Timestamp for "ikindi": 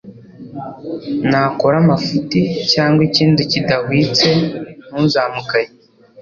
3.09-3.41